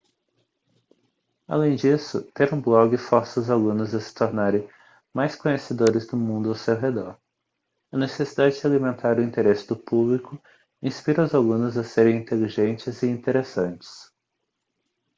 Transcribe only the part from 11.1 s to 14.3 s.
os alunos a serem inteligentes e interessantes toto 2004